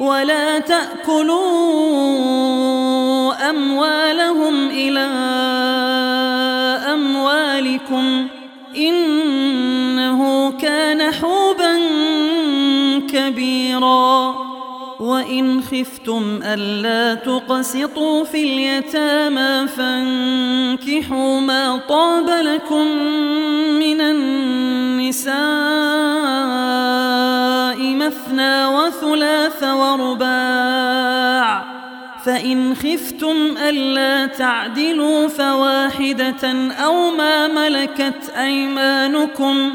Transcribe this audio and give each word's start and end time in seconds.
ولا 0.00 0.58
تأكلوا 0.58 1.44
أموالهم 3.50 4.68
إلى 4.70 5.00
أموالكم 6.92 8.26
إنه 8.76 10.52
كان 10.52 11.12
حوبا 11.12 11.80
كبيرا. 13.12 14.53
وإن 15.00 15.62
خفتم 15.62 16.40
ألا 16.42 17.14
تقسطوا 17.14 18.24
في 18.24 18.42
اليتامى 18.42 19.68
فانكحوا 19.68 21.40
ما 21.40 21.80
طاب 21.88 22.28
لكم 22.28 22.86
من 23.78 24.00
النساء 24.00 25.34
مثنى 27.78 28.66
وثلاث 28.66 29.64
ورباع. 29.64 31.04
فإن 32.24 32.74
خفتم 32.74 33.54
ألا 33.68 34.26
تعدلوا 34.26 35.28
فواحدة 35.28 36.72
أو 36.84 37.10
ما 37.10 37.48
ملكت 37.48 38.32
أيمانكم 38.36 39.74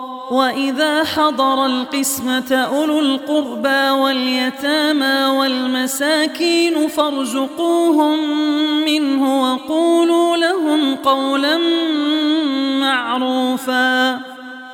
وإذا 0.31 1.03
حضر 1.03 1.65
القسمة 1.65 2.55
أولو 2.55 2.99
القربى 2.99 3.89
واليتامى 3.89 5.37
والمساكين 5.39 6.87
فارزقوهم 6.87 8.19
منه 8.85 9.41
وقولوا 9.43 10.37
لهم 10.37 10.95
قولا 10.95 11.57
معروفا 12.79 14.30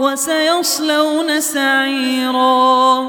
وسيصلون 0.00 1.40
سعيرا. 1.40 3.08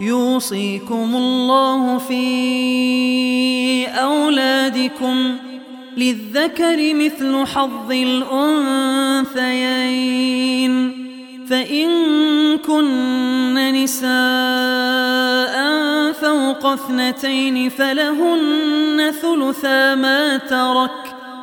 يوصيكم 0.00 1.16
الله 1.16 1.98
في 1.98 3.86
أولادكم 3.86 5.36
للذكر 5.96 6.94
مثل 6.94 7.46
حظ 7.46 7.92
الأنثيين. 7.92 9.28
فإن 11.50 11.88
كن 12.58 13.54
نساء 13.54 14.08
فوق 16.12 16.66
اثنتين 16.66 17.68
فلهن 17.68 19.12
ثلثا 19.22 19.94
ما 19.94 20.36
ترك. 20.36 21.17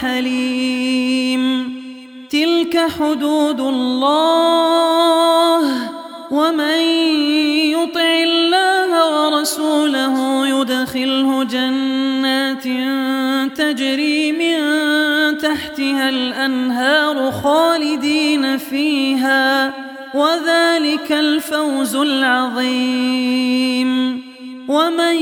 حليم 0.00 1.72
تلك 2.30 2.86
حدود 2.98 3.60
الله. 3.60 4.68
ومن 6.30 6.80
يطع 7.72 8.22
الله 8.22 8.90
ورسوله 9.14 10.46
يدخله 10.48 11.44
جنات 11.44 12.64
تجري 13.58 14.32
من 14.32 14.58
تحتها 15.38 16.08
الأنهار 16.08 17.32
خالدين 17.32 18.58
فيها. 18.58 19.72
وذلك 20.14 21.12
الفوز 21.12 21.96
العظيم. 21.96 23.08
ومن 24.68 25.16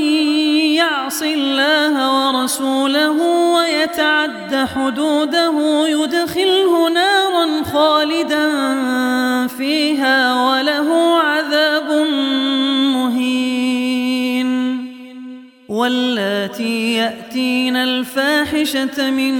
يعص 0.75 1.21
الله 1.21 1.95
ورسوله 2.17 3.21
ويتعد 3.55 4.67
حدوده 4.75 5.87
يدخله 5.87 6.89
نارا 6.89 7.63
خالدا 7.63 8.47
فيها 9.47 10.33
وله 10.43 11.19
عذاب 11.19 12.07
مهين. 12.93 13.67
واللاتي 15.69 16.93
يأتين 16.93 17.75
الفاحشة 17.75 19.11
من 19.11 19.33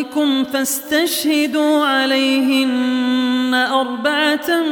نسائكم 0.00 0.44
فاستشهدوا 0.44 1.86
عليهن 1.86 3.54
أربعة 3.54 4.62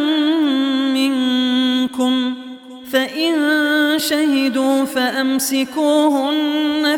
منكم. 0.95 2.35
فإن 2.93 3.35
شهدوا 3.97 4.85
فأمسكوهن 4.85 6.33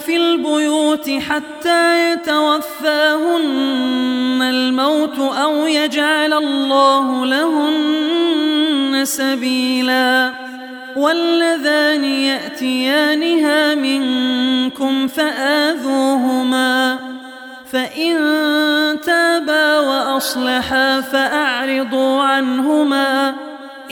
في 0.07 0.17
البيوت 0.17 1.11
حتى 1.11 2.13
يتوفاهن 2.13 3.43
الموت 4.43 5.19
أو 5.19 5.67
يجعل 5.67 6.33
الله 6.33 7.27
لهن 7.27 9.05
سبيلا. 9.05 10.33
واللذان 10.97 12.05
يأتيانها 12.05 13.75
منكم 13.75 15.09
فآذوهما. 15.09 16.99
فإن 17.73 18.17
تابا 19.01 19.79
وأصلحا 19.79 21.01
فأعرضوا 21.01 22.23
عنهما 22.23 23.35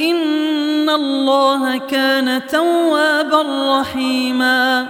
إن 0.00 0.90
الله 0.90 1.78
كان 1.78 2.46
توابا 2.46 3.42
رحيما 3.80 4.86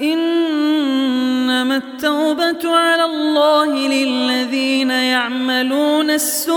إنما 0.00 1.76
التوبة 1.76 2.76
على 2.76 3.04
الله 3.04 3.88
للذين 3.88 4.90
يعملون 4.90 6.10
السوء 6.10 6.56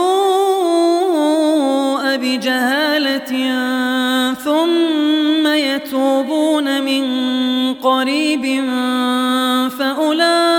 بجهالة 2.16 3.54
ثم 4.34 5.48
يتوبون 5.48 6.82
من 6.82 7.04
قريب 7.74 8.66
فأولئك 9.80 10.59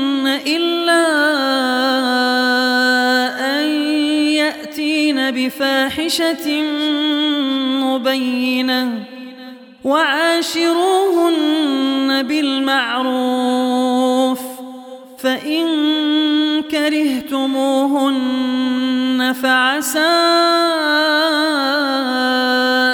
إلا 0.47 1.07
أن 3.59 3.65
يأتين 4.31 5.31
بفاحشة 5.31 6.61
مبينة 7.83 9.03
وعاشروهن 9.83 11.41
بالمعروف 12.23 13.71
فإن 15.17 15.67
كرهتموهن 16.71 18.31
فعسى 19.43 19.99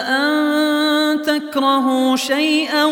أن 0.10 1.22
تكرهوا 1.22 2.15
شيئا 2.15 2.86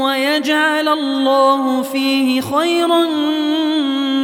ويجعل 0.00 0.88
الله 0.88 1.82
فيه 1.82 2.40
خيرا 2.40 3.06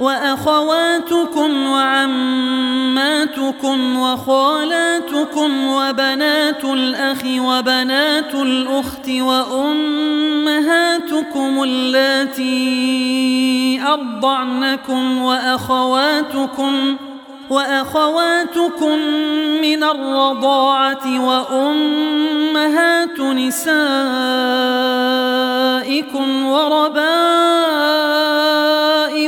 وأخواتكم 0.00 1.66
وعماتكم 1.66 3.00
وخالاتكم 3.98 5.66
وبنات 5.66 6.64
الأخ 6.64 7.24
وبنات 7.38 8.34
الأخت 8.34 9.08
وأمهاتكم 9.10 9.62
اللاتي 11.62 12.80
أرضعنكم 13.82 15.22
وأخواتكم 15.22 16.96
وأخواتكم 17.50 18.98
من 19.62 19.82
الرضاعة 19.84 21.24
وأمهات 21.26 23.20
نسائكم 23.20 23.80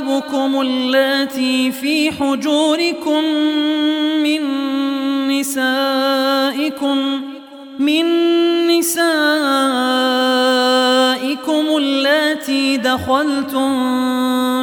وربائبكم 0.03 0.61
اللاتي 0.61 1.73
في 1.73 2.13
حجوركم 2.13 3.25
من 4.23 4.41
نسائكم 5.29 7.21
من 7.79 8.07
نسائكم 8.67 9.27
اللاتي 11.77 12.77
دخلتم 12.77 13.71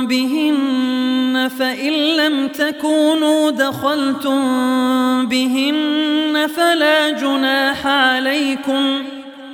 بهن 0.07 1.49
فإن 1.59 1.93
لم 1.93 2.47
تكونوا 2.47 3.51
دخلتم 3.51 4.41
بهن 5.25 6.47
فلا 6.55 7.09
جناح 7.09 7.87
عليكم 7.87 9.03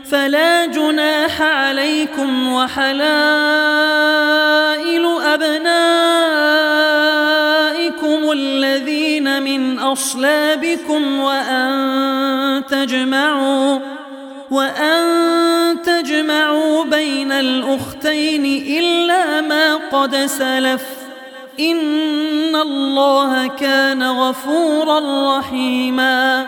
فلا 0.09 0.65
جناح 0.65 1.41
عليكم 1.41 2.53
وحلائل 2.53 3.05
أبنائكم 5.21 5.91
الذين 8.31 9.43
من 9.43 9.79
أصلابكم 9.79 11.19
وأن 11.19 12.63
تجمعوا 12.69 13.79
وأن 14.51 15.01
تجمعوا 15.81 16.83
بين 16.83 17.31
الأختين 17.31 18.45
إلا 18.79 19.41
ما 19.41 19.75
قد 19.75 20.15
سلف 20.15 20.83
إن 21.59 22.55
الله 22.55 23.47
كان 23.47 24.03
غفورا 24.03 24.99
رحيما 25.37 26.47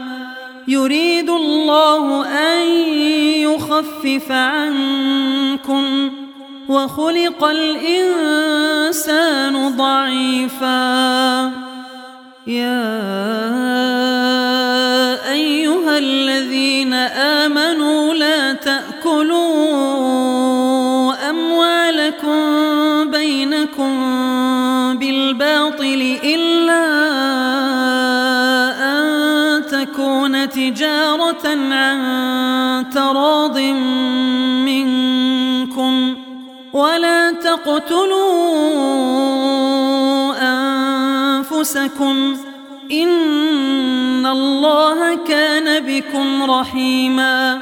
يريد 0.67 1.29
الله 1.29 2.25
أن 2.27 2.67
يخفف 3.41 4.31
عنكم 4.31 6.11
وخلق 6.69 7.43
الإنسان 7.43 8.95
ضعيفا. 9.77 11.51
يا 12.47 12.91
أيها 15.31 15.97
الذين 15.97 16.93
آمنوا 16.93 18.13
لا 18.13 18.53
تأكلوا 18.53 18.80
عن 31.51 32.89
تراض 32.89 33.59
منكم 34.65 36.15
ولا 36.73 37.31
تقتلوا 37.31 38.21
أنفسكم 41.37 42.37
إن 42.91 44.25
الله 44.25 45.15
كان 45.15 45.83
بكم 45.85 46.51
رحيما 46.51 47.61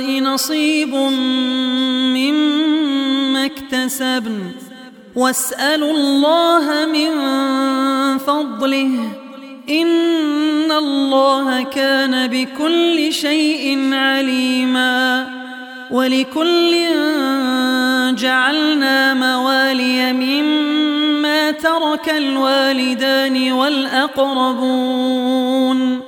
نصيب 0.00 0.94
مما 2.14 3.44
اكتسبن. 3.44 4.40
واسألوا 5.16 5.90
الله 5.90 6.86
من 6.86 7.10
فضله. 8.18 9.12
إن 9.70 10.72
الله 10.72 11.62
كان 11.62 12.26
بكل 12.26 13.12
شيء 13.12 13.94
عليما. 13.94 15.28
ولكل 15.90 16.76
جعلنا 18.14 19.14
موالي 19.14 20.12
مما 20.12 21.50
ترك 21.50 22.08
الوالدان 22.08 23.52
والأقربون. 23.52 26.07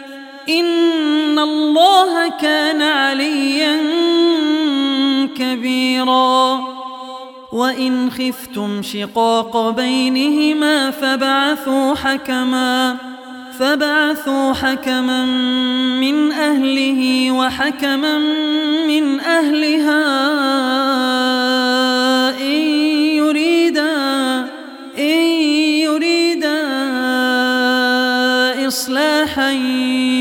إن 0.59 1.39
الله 1.39 2.29
كان 2.29 2.81
عليا 2.81 3.77
كبيراً. 5.37 6.81
وإن 7.51 8.11
خفتم 8.11 8.81
شقاق 8.81 9.69
بينهما 9.69 10.91
فبعثوا 10.91 11.95
حكما 11.95 12.97
فبعثوا 13.59 14.53
حكما 14.53 15.25
من 15.99 16.31
أهله 16.31 17.31
وحكما 17.31 18.17
من 18.87 19.19
أهلها 19.19 20.03
إن 22.39 22.61
يريدا 23.15 24.10
إصلاحا 28.71 29.51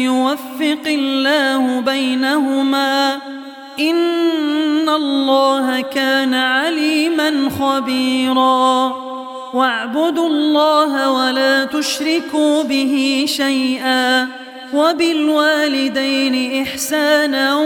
يوفق 0.04 0.84
الله 0.86 1.80
بينهما. 1.80 3.18
إن 3.80 4.88
الله 4.88 5.80
كان 5.80 6.34
عليما 6.34 7.50
خبيرا. 7.60 8.94
واعبدوا 9.54 10.28
الله 10.28 11.10
ولا 11.10 11.64
تشركوا 11.64 12.62
به 12.62 13.24
شيئا. 13.28 14.28
وبالوالدين 14.74 16.62
إحسانا 16.62 17.56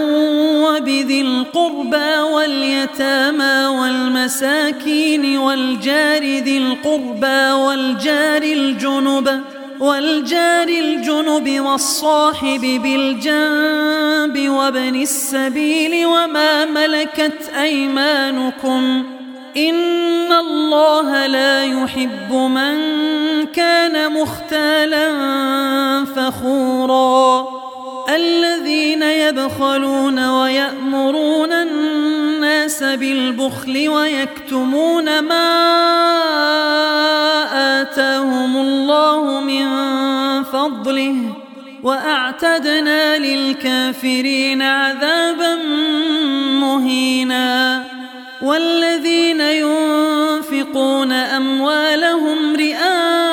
وبذي 0.65 1.21
القربى 1.21 2.19
واليتامى 2.33 3.67
والمساكين 3.67 5.39
والجار 5.39 6.23
ذي 6.23 6.59
القربى 6.59 7.53
والجار 7.53 8.43
الجنب. 8.43 9.54
والجار 9.81 10.69
الجنب 10.69 11.61
والصاحب 11.61 12.61
بالجنب 12.61 14.49
وابن 14.49 15.03
السبيل 15.03 16.07
وما 16.07 16.65
ملكت 16.65 17.51
أيمانكم 17.61 19.05
إن 19.57 20.33
الله 20.33 21.27
لا 21.27 21.65
يحب 21.65 22.33
من 22.33 22.77
كان 23.47 24.13
مختالا 24.13 25.15
فخورا. 26.05 27.49
الذين 28.15 29.03
يبخلون 29.03 30.29
ويأمرون 30.29 31.53
الناس 31.53 32.24
بالبخل 32.83 33.89
ويكتمون 33.89 35.19
ما 35.19 35.51
آتاهم 37.83 38.57
الله 38.57 39.41
من 39.41 39.65
فضله 40.45 41.17
وأعتدنا 41.83 43.19
للكافرين 43.19 44.63
عذابا 44.63 45.55
مهينا 46.61 47.85
والذين 48.43 49.41
ينفقون 49.41 51.13
أموالهم 51.13 52.57
رئاء 52.57 53.25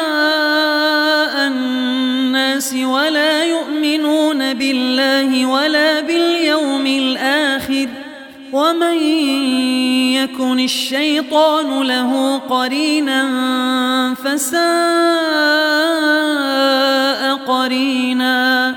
الناس 1.48 2.74
ولا 2.74 3.44
يؤمنون 3.46 4.54
بالله 4.54 5.46
ولا 5.46 6.02
باليوم 6.02 6.88
الآخر 6.88 7.88
ومن 8.54 8.98
يكن 10.14 10.60
الشيطان 10.60 11.82
له 11.82 12.38
قرينا 12.38 13.24
فساء 14.16 14.62
قرينا 17.48 18.76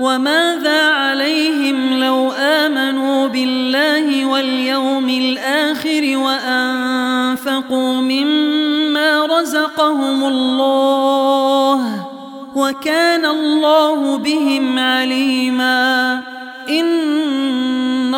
وماذا 0.00 0.90
عليهم 0.90 2.00
لو 2.00 2.32
آمنوا 2.32 3.28
بالله 3.28 4.26
واليوم 4.26 5.08
الآخر 5.08 6.16
وأنفقوا 6.16 7.92
مما 7.94 9.26
رزقهم 9.26 10.24
الله 10.24 12.06
وكان 12.56 13.24
الله 13.26 14.18
بهم 14.18 14.78
عليما 14.78 16.20
إن 16.68 17.10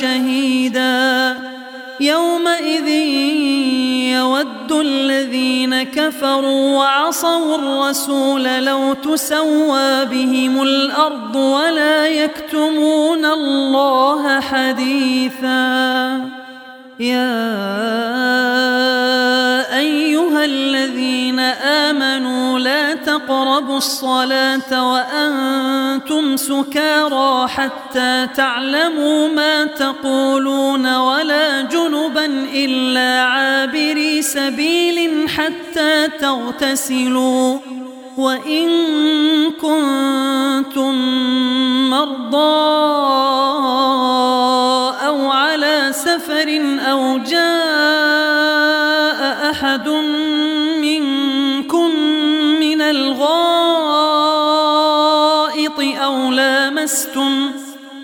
شهيدا. 0.00 1.36
يومئذ 2.00 2.88
يود 4.12 4.72
الذين 4.72 5.82
كفروا 5.82 6.76
وعصوا 6.78 7.54
الرسول 7.54 8.44
لو 8.44 8.92
تسوى 8.92 10.04
بهم 10.04 10.62
الأرض 10.62 11.36
ولا 11.36 12.06
يكتمون 12.06 13.24
الله 13.24 14.40
حديثا. 14.40 15.66
يا 17.00 17.38
أيها 19.78 20.44
الذين 20.44 21.25
آمنوا 21.62 22.58
لا 22.58 22.94
تقربوا 22.94 23.76
الصلاة 23.76 24.92
وأنتم 24.92 26.36
سكارى 26.36 27.48
حتى 27.48 28.28
تعلموا 28.34 29.28
ما 29.28 29.64
تقولون 29.64 30.96
ولا 30.96 31.60
جنبا 31.60 32.26
إلا 32.54 33.22
عابري 33.22 34.22
سبيل 34.22 35.28
حتى 35.28 36.08
تغتسلوا 36.20 37.58
وإن 38.16 38.68
كنتم 39.50 40.94
مرضى 41.90 42.76
أو 45.06 45.30
على 45.30 45.90
سفر 45.92 46.78
أو 46.90 47.18
جاء 47.18 47.75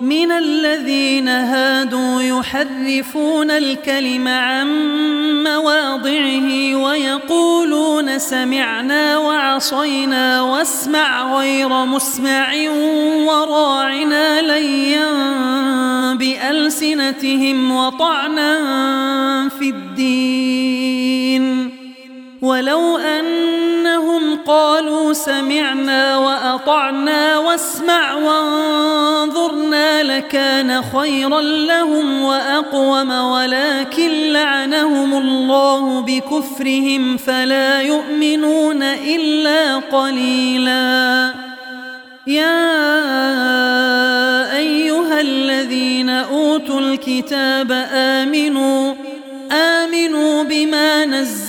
من 0.00 0.32
الذين 0.32 1.28
هادوا 1.28 2.22
يحرفون 2.22 3.50
الكلم 3.50 4.28
عن 4.28 4.66
مواضعه 5.44 6.76
ويقولون 6.76 8.18
سمعنا 8.18 9.18
وعصينا 9.18 10.42
واسمع 10.42 11.38
غير 11.38 11.68
مسمع 11.68 12.54
وراعنا 13.26 14.42
ليا 14.42 15.10
بألسنتهم 16.14 17.76
وطعنا 17.76 18.58
في 19.48 19.70
الدين. 19.70 21.69
ولو 22.42 22.96
أنهم 22.96 24.38
قالوا 24.46 25.12
سمعنا 25.12 26.18
وأطعنا 26.18 27.38
واسمع 27.38 28.14
وانظرنا 28.14 30.02
لكان 30.02 30.82
خيرا 30.82 31.40
لهم 31.40 32.22
وأقوم 32.22 33.10
ولكن 33.10 34.32
لعنهم 34.32 35.14
الله 35.14 36.00
بكفرهم 36.00 37.16
فلا 37.16 37.80
يؤمنون 37.82 38.82
إلا 38.82 39.76
قليلا. 39.76 41.34
يا 42.26 42.66
أيها 44.56 45.20
الذين 45.20 46.10
أوتوا 46.10 46.80
الكتاب 46.80 47.72
آمنوا 47.92 48.09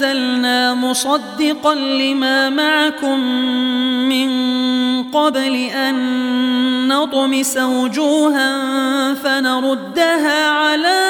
نزلنا 0.02 0.74
مصدقا 0.74 1.76
لما 1.76 2.50
معكم 2.50 3.20
من 4.10 4.32
قبل 5.04 5.56
أن 5.56 6.88
نطمس 6.88 7.58
وجوها 7.58 8.54
فنردها 9.14 10.50
على 10.50 11.02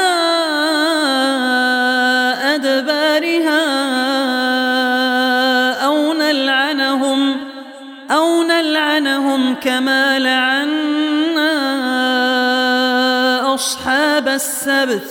أدبارها 2.56 3.64
أو 5.86 6.14
نلعنهم 6.14 7.38
أو 8.12 8.44
نلعنهم 8.44 9.56
كما 9.56 10.20
لعنا 10.20 11.52
أصحاب 13.54 14.28
السبت 14.28 15.11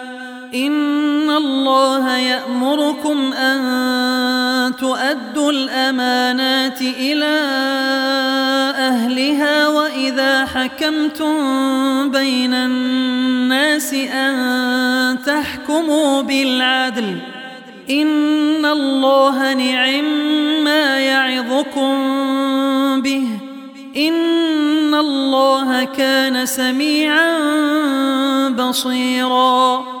إن 0.53 1.29
الله 1.29 2.17
يأمركم 2.17 3.33
أن 3.33 4.75
تؤدوا 4.75 5.51
الأمانات 5.51 6.81
إلى 6.81 7.39
أهلها 8.77 9.67
وإذا 9.67 10.45
حكمتم 10.45 11.35
بين 12.11 12.53
الناس 12.53 13.93
أن 13.93 15.17
تحكموا 15.25 16.21
بالعدل. 16.21 17.17
إن 17.89 18.65
الله 18.65 19.53
نعم 19.53 20.05
ما 20.63 20.99
يعظكم 20.99 21.91
به. 23.01 23.27
إن 23.97 24.93
الله 24.95 25.83
كان 25.83 26.45
سميعا 26.45 27.39
بصيراً. 28.49 30.00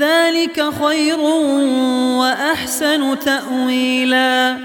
ذلك 0.00 0.64
خير 0.82 1.20
وأحسن 2.20 3.18
تأويلا. 3.18 4.56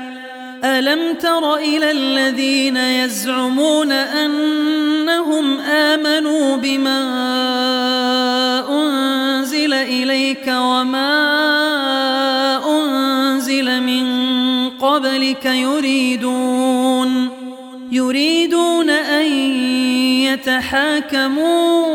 ألم 0.64 1.14
تر 1.14 1.56
إلى 1.56 1.92
الذين 1.92 2.78
يزعمون 2.78 3.92
أنهم 3.92 5.60
آمنوا 5.60 6.56
بما 6.58 7.00
أنزل 8.70 9.74
إليك 9.74 10.48
وما 10.48 11.16
أنزل 12.68 13.82
قبلك 14.80 15.46
يريدون 15.46 17.30
يريدون 17.92 18.90
أن 18.90 19.26
يتحاكموا 20.26 21.86
إلى 21.86 21.95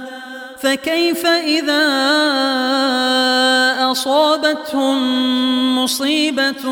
فكيف 0.61 1.25
إذا 1.25 1.81
أصابتهم 3.91 4.97
مصيبة 5.77 6.63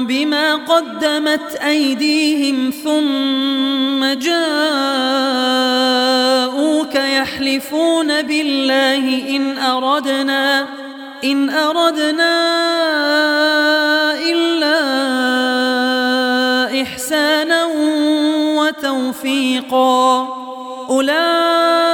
بما 0.00 0.54
قدمت 0.54 1.54
أيديهم 1.66 2.72
ثم 2.84 4.04
جاءوك 4.20 4.54
يحلفون 6.94 8.22
بالله 8.22 9.36
إن 9.36 9.58
أردنا 9.58 10.66
إن 11.24 11.50
أردنا 11.50 12.34
إلا 14.22 14.76
إحسانا 16.82 17.64
وتوفيقا. 18.58 20.28
أولئك 20.90 21.93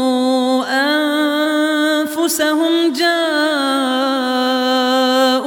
أنفسهم 2.31 2.93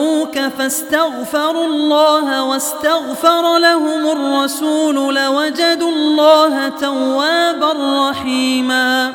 جاءوك 0.04 0.38
فاستغفروا 0.58 1.66
الله 1.66 2.44
واستغفر 2.44 3.58
لهم 3.58 4.10
الرسول 4.12 5.14
لوجدوا 5.14 5.90
الله 5.90 6.68
توابا 6.68 7.72
رحيما 8.10 9.14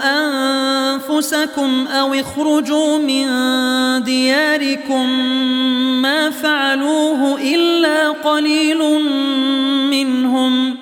أنفسكم 1.11 1.87
أو 1.87 2.13
اخرجوا 2.13 2.97
من 2.97 3.27
دياركم 4.03 5.09
ما 6.01 6.29
فعلوه 6.29 7.41
إلا 7.41 8.09
قليل 8.09 8.77
منهم 9.91 10.77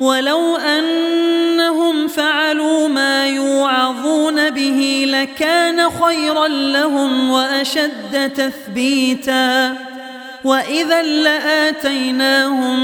ولو 0.00 0.56
أنهم 0.56 2.08
فعلوا 2.08 2.88
ما 2.88 3.26
يوعظون 3.26 4.50
به 4.50 5.04
لكان 5.08 5.90
خيرا 5.90 6.48
لهم 6.48 7.30
وأشد 7.30 8.32
تثبيتا 8.36 9.76
وإذا 10.44 11.02
لآتيناهم 11.02 12.78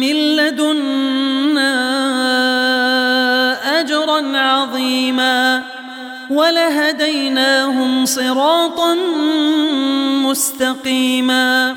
من 0.00 0.36
لدنا 0.36 1.74
أجرا 3.80 4.38
عظيما 4.38 5.73
ولهديناهم 6.34 8.06
صراطا 8.06 8.94
مستقيما. 10.24 11.76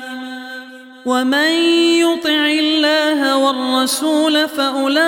ومن 1.06 1.52
يطع 2.04 2.46
الله 2.46 3.36
والرسول 3.36 4.48
فأولئك 4.48 4.98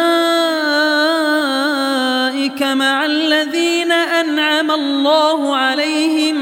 مع 2.62 3.06
الذين 3.06 3.92
أنعم 3.92 4.70
الله 4.70 5.56
عليهم 5.56 6.36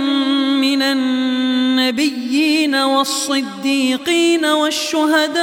من 0.61 0.83
النبيين 0.83 2.75
والصديقين 2.75 4.45
والشهداء 4.45 5.39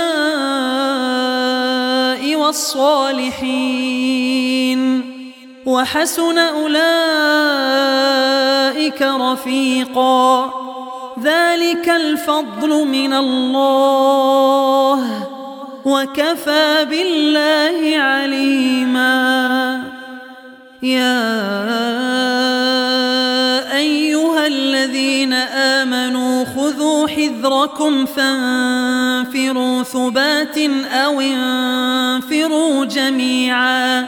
والصالحين. 2.36 3.86
وحسن 5.66 6.38
أولئك 6.38 6.76
رفيقا. 9.02 10.54
ذلك 11.24 11.90
الفضل 11.90 12.88
من 12.88 13.14
الله 13.14 15.28
وكفى 15.86 16.86
بالله 16.90 17.98
عليما. 17.98 19.84
يا 20.84 21.46
أيها 23.78 24.48
الذين 24.48 25.34
آمنوا 25.34 26.46
خذوا 26.46 27.08
حذركم 27.08 28.06
فانفروا 28.06 29.84
ثبات 29.84 30.58
أو 30.92 31.22
انفروا 31.22 32.86
جميعا. 32.86 34.08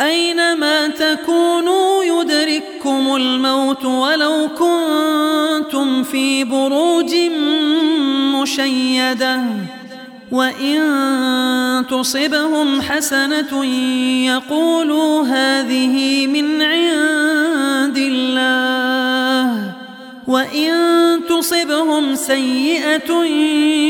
أينما 0.00 0.88
تكونوا 0.88 2.04
يدرككم 2.04 3.16
الموت 3.16 3.84
ولو 3.84 4.48
كنتم 4.58 6.02
في 6.02 6.44
بروج 6.44 7.14
مشيدة 8.34 9.40
وإن 10.32 11.84
تصبهم 11.90 12.82
حسنة 12.82 13.64
يقولوا 14.26 15.22
هذه 15.22 16.26
من 16.26 16.62
عند 16.62 17.98
الله 17.98 19.72
وإن 20.26 20.72
تصبهم 21.28 22.14
سيئة 22.14 23.24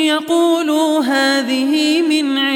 يقولوا 0.07 1.03
هذه 1.03 2.03
من 2.03 2.39
عندك 2.39 2.56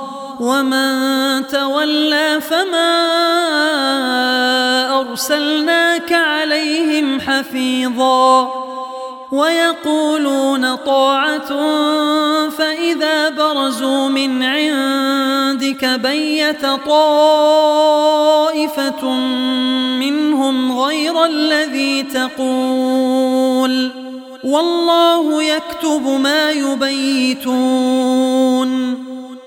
ومن 0.41 1.47
تولى 1.47 2.41
فما 2.41 2.91
أرسلناك 4.99 6.13
عليهم 6.13 7.21
حفيظا. 7.21 8.51
ويقولون 9.31 10.75
طاعة 10.75 11.49
فإذا 12.49 13.29
برزوا 13.29 14.07
من 14.09 14.43
عندك 14.43 15.85
بيت 15.85 16.65
طائفة 16.87 17.55
منهم 19.99 20.79
غير 20.79 21.25
الذي 21.25 22.03
تقول. 22.03 23.91
والله 24.43 25.43
يكتب 25.43 26.19
ما 26.23 26.51
يبيتون. 26.51 27.51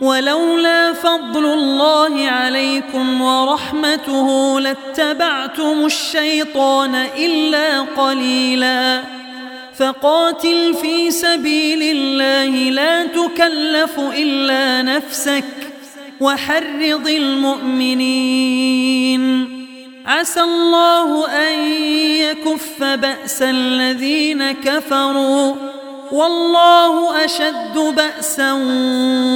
ولولا 0.00 0.92
فضل 0.92 1.44
الله 1.44 2.28
عليكم 2.28 3.20
ورحمته 3.20 4.60
لاتبعتم 4.60 5.86
الشيطان 5.86 6.94
إلا 6.94 7.80
قليلاً. 7.80 9.02
فقاتل 9.78 10.74
في 10.82 11.10
سبيل 11.10 11.82
الله 11.82 12.70
لا 12.70 13.06
تكلف 13.06 13.98
إلا 13.98 14.82
نفسك 14.82 15.44
وحرض 16.20 17.08
المؤمنين. 17.08 18.40
عسى 20.06 20.40
الله 20.40 21.28
أن 21.28 21.72
يكف 22.02 22.82
بأس 22.82 23.42
الذين 23.42 24.52
كفروا. 24.52 25.69
والله 26.12 27.24
أشد 27.24 27.94
بأسا 27.96 28.52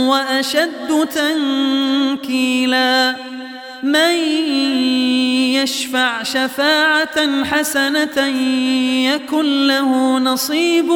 وأشد 0.08 1.08
تنكيلا. 1.14 3.16
من 3.82 4.14
يشفع 5.54 6.22
شفاعة 6.22 7.44
حسنة 7.44 8.26
يكن 9.06 9.66
له 9.66 10.18
نصيب 10.18 10.90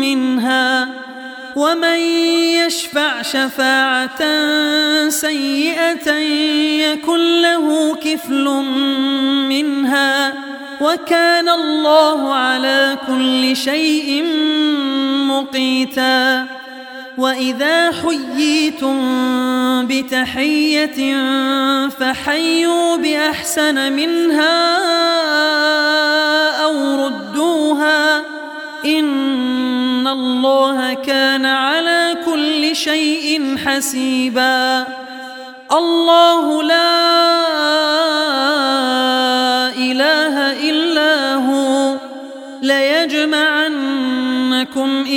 منها. 0.00 0.88
ومن 1.56 1.98
يشفع 2.66 3.22
شفاعة 3.22 4.22
سيئة 5.08 6.12
يكن 6.92 7.42
له 7.42 7.94
كفل 7.94 8.44
منها. 9.48 10.34
وكان 10.80 11.48
الله 11.48 12.34
على 12.34 12.98
كل 13.06 13.56
شيء 13.56 14.24
مقيتا. 15.28 16.46
وإذا 17.18 17.92
حييتم 17.92 18.98
بتحية 19.86 21.16
فحيوا 21.88 22.96
بأحسن 22.96 23.92
منها 23.92 24.56
أو 26.64 27.06
ردوها. 27.06 28.22
إن 28.84 30.06
الله 30.06 30.94
كان 30.94 31.46
على 31.46 32.16
كل 32.26 32.76
شيء 32.76 33.56
حسيبا. 33.66 34.86
الله 35.72 36.62
لا 36.62 37.16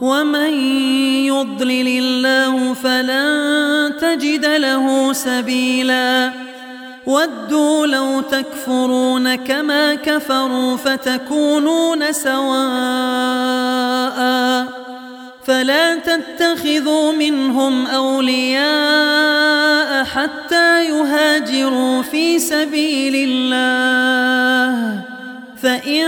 ومن 0.00 0.52
يضلل 1.24 1.88
الله 1.88 2.74
فلن 2.74 3.92
تجد 4.00 4.46
له 4.46 5.12
سبيلا 5.12 6.32
ودوا 7.06 7.86
لو 7.86 8.20
تكفرون 8.20 9.34
كما 9.34 9.94
كفروا 9.94 10.76
فتكونون 10.76 12.12
سواء 12.12 12.56
فلا 15.44 15.94
تتخذوا 15.94 17.12
منهم 17.12 17.86
أولياء 17.86 19.56
حتى 20.04 20.84
يهاجروا 20.84 22.02
في 22.02 22.38
سبيل 22.38 23.28
الله 23.28 25.15
فإن 25.66 26.06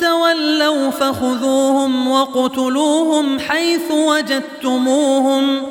تولوا 0.00 0.90
فخذوهم 0.90 2.10
وقتلوهم 2.10 3.38
حيث 3.38 3.90
وجدتموهم 3.90 5.62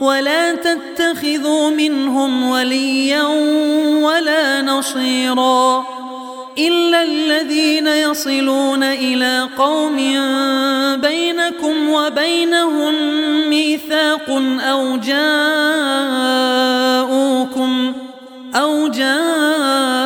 ولا 0.00 0.54
تتخذوا 0.54 1.70
منهم 1.70 2.50
وليا 2.50 3.22
ولا 4.02 4.62
نصيرا 4.62 5.86
إلا 6.58 7.02
الذين 7.02 7.86
يصلون 7.86 8.82
إلى 8.82 9.48
قوم 9.58 9.96
بينكم 11.00 11.88
وبينهم 11.88 12.94
ميثاق 13.48 14.42
أو 14.60 14.96
جاءوكم 14.96 15.22
أو 18.54 18.88
جاءوكم 18.88 20.05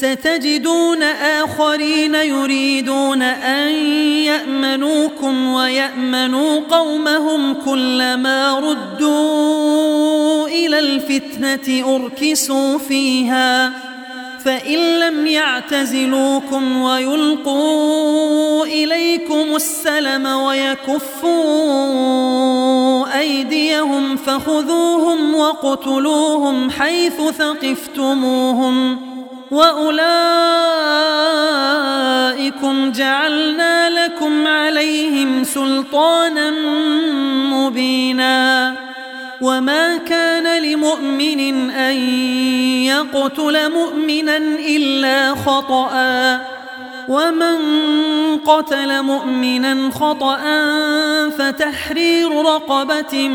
ستجدون 0.00 1.02
آخرين 1.02 2.14
يريدون 2.14 3.22
أن 3.22 3.74
يأمنوكم 4.24 5.52
ويأمنوا 5.52 6.60
قومهم 6.70 7.54
كلما 7.54 8.58
ردوا 8.58 10.48
إلى 10.48 10.78
الفتنة 10.78 11.94
أركسوا 11.96 12.78
فيها 12.78 13.72
فإن 14.44 14.78
لم 14.78 15.26
يعتزلوكم 15.26 16.82
ويلقوا 16.82 18.64
إليكم 18.66 19.56
السلم 19.56 20.26
ويكفوا 20.26 21.36
أيديهم 23.18 24.16
فخذوهم 24.16 25.34
وقتلوهم 25.34 26.70
حيث 26.70 27.20
ثقفتموهم 27.38 29.15
وأولئكم 29.50 29.96
جعلنا 32.92 33.90
لكم 33.90 34.46
عليهم 34.46 35.44
سلطانا 35.44 36.50
مبينا 37.54 38.74
وما 39.40 39.96
كان 39.96 40.62
لمؤمن 40.62 41.70
أن 41.70 41.96
يقتل 42.84 43.72
مؤمنا 43.72 44.36
إلا 44.36 45.34
خطأً 45.34 46.56
ومن 47.08 47.56
قتل 48.36 49.02
مؤمنا 49.02 49.90
خطأ 49.90 50.40
فتحرير 51.38 52.30
رقبة 52.42 53.28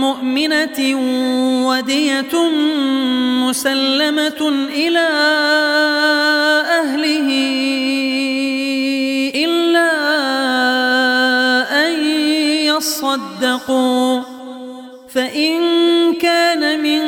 مؤمنة 0.00 0.78
ودية 1.66 2.34
مسلمة 3.48 4.40
إلى 4.74 5.08
أهله 6.80 7.28
إلا 9.34 9.90
أن 11.86 11.92
يصدقوا. 12.66 14.38
فإن 15.14 15.58
كان 16.14 16.82
من 16.82 17.07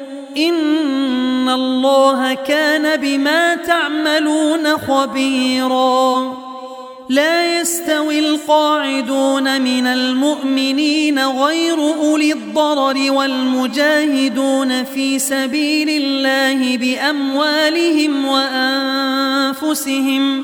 إن 0.37 1.49
الله 1.49 2.33
كان 2.33 3.01
بما 3.01 3.55
تعملون 3.55 4.77
خبيرا. 4.77 6.37
لا 7.09 7.61
يستوي 7.61 8.19
القاعدون 8.19 9.61
من 9.61 9.87
المؤمنين 9.87 11.19
غير 11.19 11.77
أولي 12.01 12.33
الضرر 12.33 13.11
والمجاهدون 13.11 14.83
في 14.83 15.19
سبيل 15.19 15.89
الله 15.89 16.77
بأموالهم 16.77 18.25
وأنفسهم. 19.55 20.43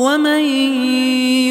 ومن 0.00 0.40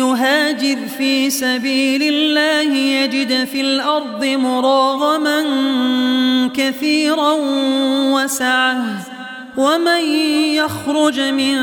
يهاجر 0.02 0.78
في 0.98 1.30
سبيل 1.30 2.02
الله 2.04 2.74
يجد 2.74 3.46
في 3.46 3.62
الأرض 3.62 4.26
مراغما 4.26 5.44
كثيرا 6.56 7.36
وسعة. 8.14 8.84
ومن 9.58 10.02
يخرج 10.58 11.20
من 11.20 11.56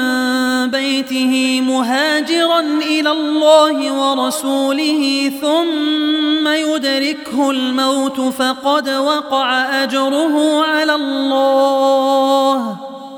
بيته 0.71 1.61
مهاجرا 1.61 2.61
إلى 2.61 3.11
الله 3.11 3.93
ورسوله 3.93 5.33
ثم 5.41 6.49
يدركه 6.49 7.51
الموت 7.51 8.21
فقد 8.21 8.89
وقع 8.89 9.83
أجره 9.83 10.65
على 10.65 10.95
الله. 10.95 12.86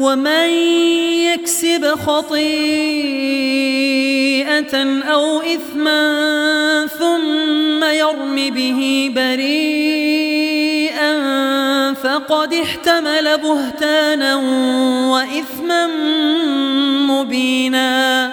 ومن 0.00 0.50
يكسب 1.28 1.86
خطيئة 1.86 2.40
أو 5.02 5.40
إثما 5.40 6.86
ثم 6.98 7.84
يرم 7.84 8.50
به 8.50 9.10
بريئا 9.14 9.90
فقد 11.94 12.54
احتمل 12.54 13.38
بهتانا 13.38 14.36
وإثما 15.10 15.86
مبينا 17.06 18.32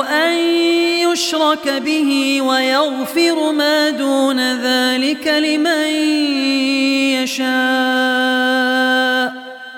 يشرك 1.11 1.69
به 1.85 2.41
ويغفر 2.41 3.51
ما 3.51 3.89
دون 3.89 4.39
ذلك 4.39 5.27
لمن 5.27 5.87
يشاء. 7.23 7.51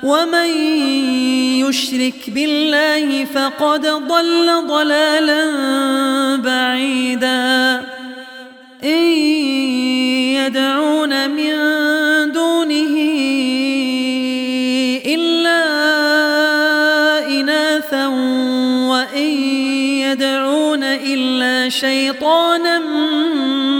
ومن 0.04 0.48
يشرك 1.60 2.30
بالله 2.30 3.26
فقد 3.26 3.82
ضل 3.82 4.68
ضلالا 4.68 5.46
بعيدا. 6.36 7.82
إن 8.84 9.04
يدعون 10.40 11.03
شيطانا 21.74 22.80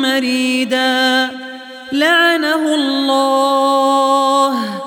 مريدا. 0.02 1.30
لعنه 1.91 2.76
الله 2.76 4.82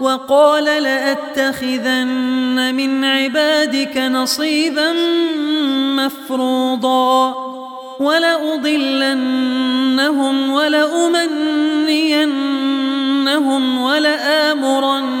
وقال 0.00 0.64
لأتخذن 0.64 2.74
من 2.74 3.04
عبادك 3.04 3.98
نصيبا 3.98 4.92
مفروضا. 5.96 7.34
ولأضلنهم 8.00 10.52
ولأمنينهم 10.52 11.28
ولآمرنهم 13.78 15.20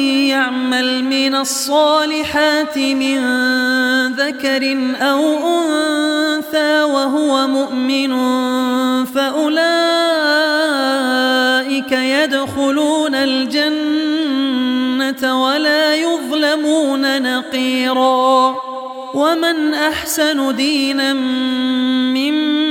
يعمل 0.31 1.03
من 1.03 1.35
الصالحات 1.35 2.77
من 2.77 3.17
ذكر 4.07 4.77
أو 5.01 5.21
أنثى 5.47 6.83
وهو 6.83 7.47
مؤمن 7.47 8.11
فأولئك 9.05 9.61
يدخلون 11.91 13.15
الجنة 13.15 14.23
ولا 15.43 15.95
يظلمون 15.95 17.21
نقيرا. 17.21 18.55
ومن 19.13 19.73
أحسن 19.73 20.55
دينا 20.55 21.13
ممن 21.13 22.70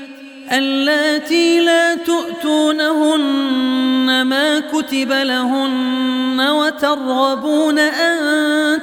اللاتي 0.51 1.59
لا 1.59 1.95
تؤتونهن 1.95 3.41
ما 4.21 4.59
كتب 4.59 5.11
لهن 5.11 6.41
وترغبون 6.49 7.79
أن 7.79 8.79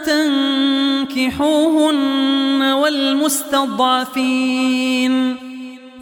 تنكحوهن 1.11 2.63
والمستضعفين 2.63 4.29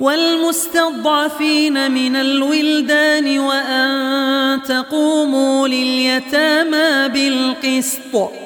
والمستضعفين 0.01 1.91
من 1.91 2.17
الولدان 2.17 3.39
وأن 3.39 4.63
تقوموا 4.63 5.69
لليتامى 5.69 7.09
بالقسط 7.09 8.46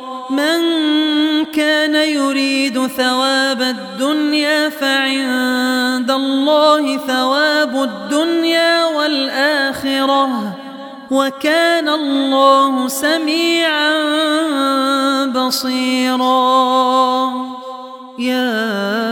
من 0.31 0.59
كان 1.45 1.95
يريد 1.95 2.87
ثواب 2.87 3.61
الدنيا 3.61 4.69
فعند 4.69 6.11
الله 6.11 6.97
ثواب 6.97 7.75
الدنيا 7.83 8.85
والآخرة 8.85 10.55
وكان 11.11 11.89
الله 11.89 12.87
سميعا 12.87 13.91
بصيرا. 15.25 16.31
يا 18.19 19.11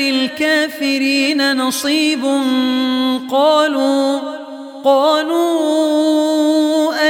للكافرين 0.00 1.56
نصيب. 1.56 2.24
قالوا 3.30 4.20
قالوا 4.84 6.00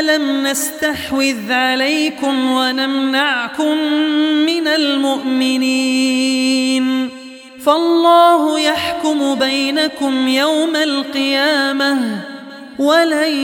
ألم 0.01 0.47
نستحوذ 0.47 1.53
عليكم 1.53 2.51
ونمنعكم 2.51 3.77
من 4.47 4.69
المؤمنين؟ 4.69 6.01
فالله 7.65 8.61
يحكم 8.61 9.35
بينكم 9.35 10.29
يوم 10.29 10.77
القيامة 10.77 12.21
ولن 12.79 13.35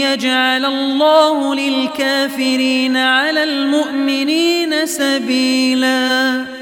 يجعل 0.00 0.64
الله 0.64 1.54
للكافرين 1.54 2.96
على 2.96 3.44
المؤمنين 3.44 4.86
سبيلا. 4.86 6.61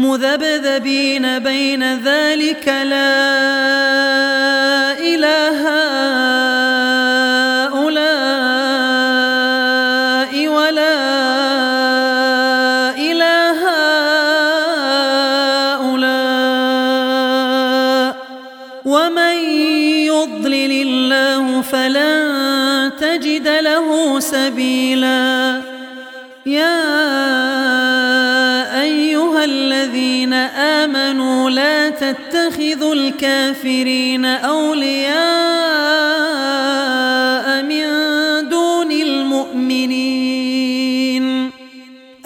مذبذبين 0.00 1.38
بين 1.38 1.82
ذلك 1.98 2.68
لا 2.68 3.20
إله 4.98 5.60
هؤلاء 5.66 6.49
تتخذوا 32.70 32.94
الكافرين 32.94 34.24
أولياء 34.24 35.12
من 37.62 37.84
دون 38.48 38.92
المؤمنين. 38.92 40.40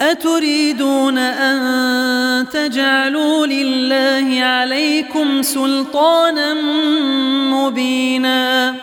أتريدون 0.01 1.17
أن 1.17 2.49
تجعلوا 2.49 3.45
لله 3.45 4.43
عليكم 4.43 5.41
سلطانا 5.41 6.53
مبينا؟ 7.53 8.75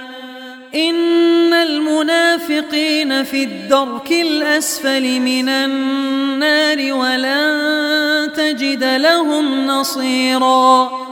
إن 0.74 1.52
المنافقين 1.52 3.24
في 3.24 3.44
الدرك 3.44 4.12
الأسفل 4.12 5.20
من 5.20 5.48
النار 5.48 6.92
ولن 6.92 8.32
تجد 8.36 8.84
لهم 8.84 9.66
نصيرا. 9.66 11.11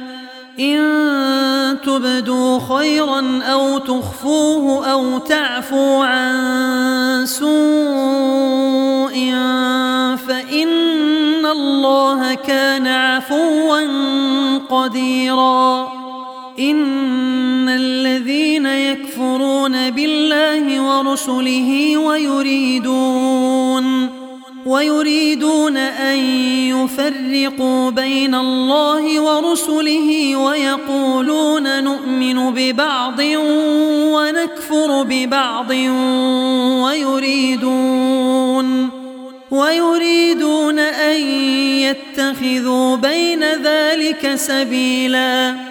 إن 0.59 1.77
تبدوا 1.85 2.59
خيرا 2.59 3.41
أو 3.43 3.77
تخفوه 3.77 4.91
أو 4.91 5.17
تعفوا 5.17 6.05
عن 6.05 7.25
سوء 7.25 7.51
فإن 10.27 11.45
الله 11.45 12.33
كان 12.33 12.87
عفوا 12.87 13.81
قديرا. 14.69 15.91
إن 16.59 17.69
الذين 17.69 18.65
يكفرون 18.65 19.89
بالله 19.89 20.81
ورسله 20.81 21.97
ويريدون 21.97 23.41
ويريدون 24.65 25.77
أن 25.77 26.17
يفرقوا 26.69 27.89
بين 27.89 28.35
الله 28.35 29.21
ورسله 29.21 30.35
ويقولون 30.35 31.83
نؤمن 31.83 32.53
ببعض 32.53 33.19
ونكفر 34.13 35.03
ببعض 35.03 35.69
ويريدون 36.83 38.21
ويريدون 39.51 40.79
أن 40.79 41.21
يتخذوا 41.81 42.95
بين 42.95 43.43
ذلك 43.43 44.35
سبيلا 44.35 45.70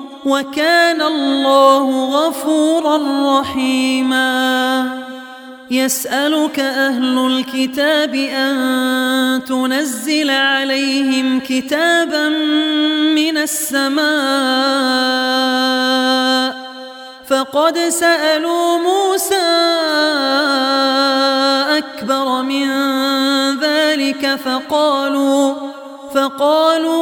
وكان 0.25 1.01
الله 1.01 2.05
غفورا 2.05 2.97
رحيما. 3.39 5.01
يسألك 5.71 6.59
أهل 6.59 7.17
الكتاب 7.27 8.15
أن 8.15 9.43
تنزل 9.47 10.29
عليهم 10.29 11.39
كتابا 11.39 12.29
من 13.15 13.37
السماء. 13.37 14.11
فقد 17.27 17.77
سألوا 17.77 18.77
موسى 18.77 19.35
أكبر 21.77 22.41
من 22.41 22.67
ذلك 23.59 24.39
فقالوا 24.45 25.53
فقالوا 26.15 27.01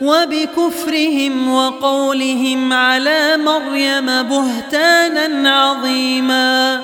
وبكفرهم 0.00 1.54
وقولهم 1.54 2.72
على 2.72 3.36
مريم 3.36 4.06
بهتانا 4.22 5.50
عظيما 5.50 6.82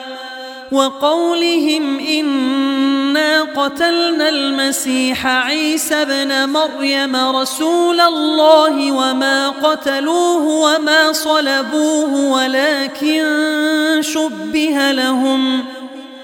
وقولهم 0.72 1.98
إنا 1.98 3.43
قتلنا 3.43 4.28
المسيح 4.28 5.26
عيسى 5.26 5.94
ابن 5.94 6.48
مريم 6.48 7.16
رسول 7.16 8.01
الله 8.01 8.93
وما 8.93 9.48
قتلوه 9.48 10.47
وما 10.47 11.12
صلبوه 11.12 12.30
ولكن 12.30 13.22
شبه 14.01 14.93
لهم 14.93 15.64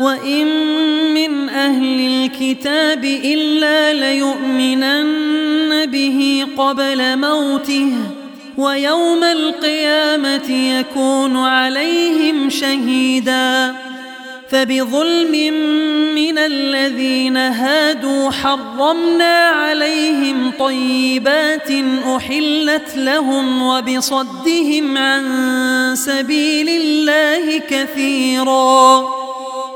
وإن 0.00 0.46
من 1.14 1.48
أهل 1.48 2.00
الكتاب 2.00 3.04
إلا 3.04 3.92
ليؤمنن 3.92 5.86
به 5.86 6.46
قبل 6.56 7.18
موته 7.18 7.92
ويوم 8.58 9.24
القيامة 9.24 10.50
يكون 10.50 11.36
عليهم 11.36 12.50
شهيدا 12.50 13.74
فبظلم 14.48 15.54
من 16.14 16.38
الذين 16.38 17.36
هادوا 17.36 18.30
حرمنا 18.30 19.38
عليهم 19.38 20.52
طيبات 20.58 21.70
أحلت 22.16 22.96
لهم 22.96 23.62
وبصدهم 23.62 24.98
عن 24.98 25.24
سبيل 25.96 26.68
الله 26.68 27.58
كثيراً 27.58 29.23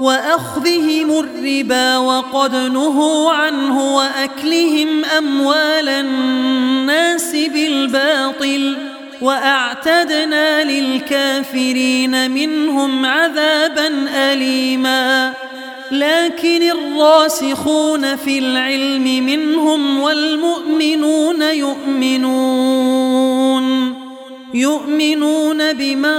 وأخذهم 0.01 1.19
الربا 1.19 1.97
وقد 1.97 2.55
نهوا 2.55 3.31
عنه 3.31 3.97
وأكلهم 3.97 5.05
أموال 5.05 5.89
الناس 5.89 7.33
بالباطل 7.33 8.77
وأعتدنا 9.23 10.65
للكافرين 10.65 12.31
منهم 12.31 13.07
عذابا 13.07 13.93
أليما. 14.15 15.35
لكن 15.91 16.63
الراسخون 16.63 18.17
في 18.17 18.39
العلم 18.39 19.27
منهم 19.27 20.01
والمؤمنون 20.01 21.43
يؤمنون 21.43 22.89
يؤمنون 24.55 25.73
بما 25.73 26.19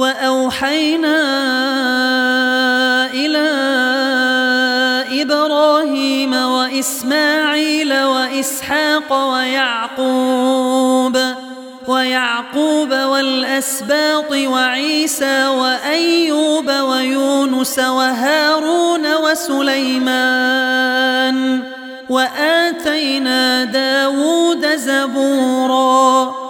وأوحينا 0.00 1.20
إلى 3.12 3.48
إبراهيم 5.22 6.34
وإسماعيل 6.34 8.02
وإسحاق 8.02 9.12
ويعقوب 9.32 11.18
ويعقوب 11.88 12.92
والأسباط 12.92 14.30
وعيسى 14.32 15.46
وأيوب 15.46 16.70
ويونس 16.70 17.78
وهارون 17.78 19.14
وسليمان 19.16 20.60
وآتينا 22.08 23.64
داود 23.64 24.76
زبورا. 24.76 26.49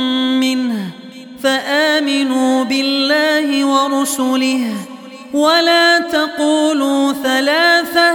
فآمنوا 1.43 2.63
بالله 2.63 3.65
ورسله 3.65 4.75
ولا 5.33 5.99
تقولوا 5.99 7.13
ثلاثة 7.13 8.13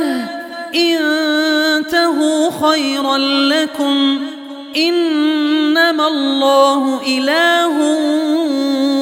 انتهوا 0.75 2.51
خيرا 2.71 3.19
لكم 3.19 4.21
إنما 4.77 6.09
الله 6.09 7.01
إله 7.07 7.77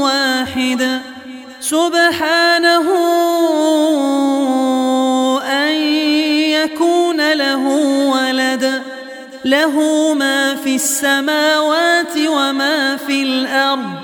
واحد 0.02 1.00
سبحانه 1.60 2.86
أن 5.46 5.74
يكون 6.50 7.32
له 7.32 7.66
ولد 8.08 8.82
له 9.44 9.74
ما 10.14 10.54
في 10.54 10.74
السماوات 10.74 12.16
وما 12.16 12.96
في 12.96 13.22
الأرض 13.22 14.03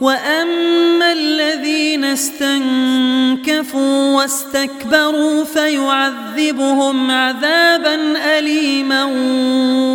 وأما 0.00 1.12
الذين 1.12 2.04
استنكفوا 2.04 3.80
واستكبروا 4.16 5.44
فيعذبهم 5.44 7.10
عذابا 7.10 7.98
أليما 8.38 9.04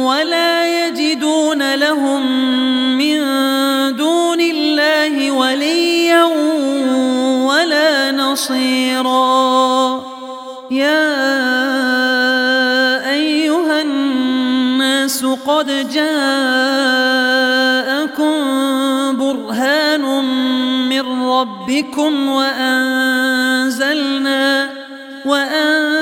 ولا 0.06 0.88
يجدون 0.88 1.76
لهم 1.76 2.22
من 2.98 3.20
دون 3.96 4.42
الله 4.42 5.32
وليا 5.32 6.24
ولا 7.46 8.12
نصيرا 8.12 10.06
يا 10.72 11.16
أيها 13.12 13.82
الناس 13.82 15.26
قد 15.26 15.90
جاءكم 15.94 17.16
ربكم 21.42 22.30
وأنزلنا 22.30 23.76
وأنزلنا 25.26 25.95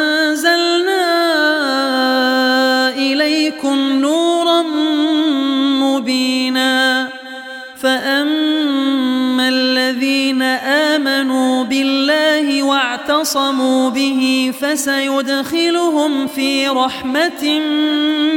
واعتصموا 13.10 13.90
به 13.90 14.54
فسيدخلهم 14.62 16.28
في 16.28 16.68
رحمة 16.68 17.60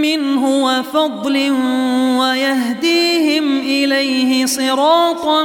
منه 0.03 0.65
وفضل 0.65 1.51
ويهديهم 2.19 3.59
إليه 3.59 4.47
صراطا 4.47 5.45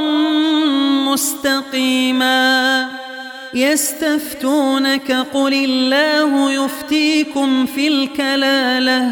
مستقيما. 1.12 2.88
يستفتونك 3.54 5.12
قل 5.34 5.54
الله 5.54 6.52
يفتيكم 6.64 7.66
في 7.66 7.88
الكلالة. 7.88 9.10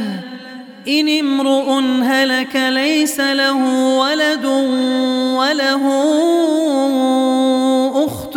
إن 0.88 1.08
امرؤ 1.08 1.80
هلك 2.02 2.56
ليس 2.56 3.20
له 3.20 3.64
ولد 3.98 4.44
وله 5.36 5.84
أخت 8.06 8.36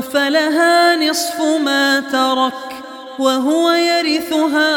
فلها 0.00 0.96
نصف 0.96 1.40
ما 1.40 2.00
ترك 2.00 2.76
وهو 3.18 3.70
يرثها 3.70 4.70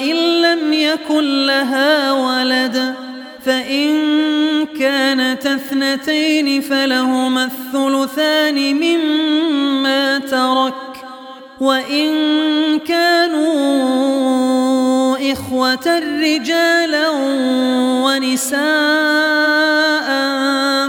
إن 0.00 0.42
لم 0.42 0.72
يكن 0.72 1.46
لها 1.46 2.12
ولد 2.12 2.94
فإن 3.44 3.96
كانت 4.78 5.46
اثنتين 5.46 6.60
فلهما 6.60 7.44
الثلثان 7.44 8.74
مما 8.74 10.18
ترك 10.18 10.74
وإن 11.60 12.08
كانوا 12.78 13.56
إخوة 15.32 15.98
رجالا 16.22 17.08
ونساء 18.04 18.56